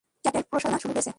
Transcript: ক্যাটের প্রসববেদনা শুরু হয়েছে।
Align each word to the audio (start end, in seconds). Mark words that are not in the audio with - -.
ক্যাটের 0.23 0.43
প্রসববেদনা 0.49 0.81
শুরু 0.83 0.91
হয়েছে। 0.95 1.09